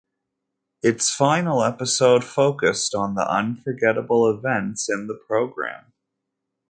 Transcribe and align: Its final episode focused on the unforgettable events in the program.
Its 0.81 1.11
final 1.11 1.61
episode 1.63 2.23
focused 2.23 2.95
on 2.95 3.13
the 3.13 3.31
unforgettable 3.31 4.27
events 4.27 4.89
in 4.89 5.05
the 5.05 5.13
program. 5.13 5.93